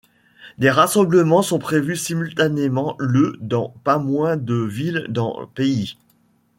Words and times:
Des 0.57 0.71
rassemblements 0.71 1.43
sont 1.43 1.59
prévus 1.59 1.95
simultanément 1.95 2.95
le 2.97 3.37
dans 3.39 3.69
pas 3.83 3.99
moins 3.99 4.35
de 4.35 4.55
villes 4.55 5.05
dans 5.09 5.45
pays. 5.53 5.95